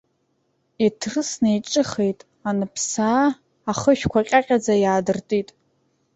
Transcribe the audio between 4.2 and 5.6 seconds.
ҟьаҟьаӡа иаадыртит.